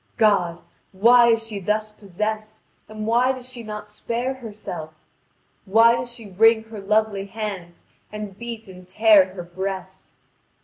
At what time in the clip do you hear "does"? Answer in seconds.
3.33-3.47, 5.95-6.11